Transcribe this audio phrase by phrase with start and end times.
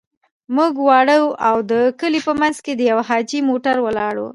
[0.55, 1.31] موږ واړه وو،
[1.71, 4.25] د کلي په منځ کې د يوه حاجي موټر ولاړ و.